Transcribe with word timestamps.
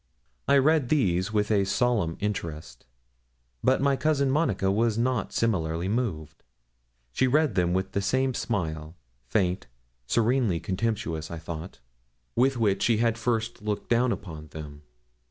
I 0.47 0.57
read 0.57 0.89
these 0.89 1.31
with 1.31 1.51
a 1.51 1.63
solemn 1.63 2.17
interest, 2.19 2.87
but 3.63 3.81
my 3.83 3.95
cousin 3.95 4.31
Monica 4.31 4.71
was 4.71 4.97
not 4.97 5.31
similarly 5.31 5.87
moved. 5.87 6.43
She 7.11 7.27
read 7.27 7.53
them 7.53 7.71
with 7.73 7.91
the 7.91 8.01
same 8.01 8.33
smile 8.33 8.95
faint, 9.27 9.67
serenely 10.07 10.59
contemptuous, 10.59 11.29
I 11.29 11.37
thought 11.37 11.81
with 12.35 12.57
which 12.57 12.81
she 12.81 12.97
had 12.97 13.15
first 13.15 13.61
looked 13.61 13.89
down 13.91 14.11
upon 14.11 14.47
them. 14.47 14.81